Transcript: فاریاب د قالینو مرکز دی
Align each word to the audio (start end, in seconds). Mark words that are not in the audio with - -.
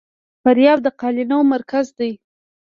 فاریاب 0.41 0.79
د 0.83 0.87
قالینو 0.99 1.39
مرکز 1.53 1.85
دی 1.97 2.11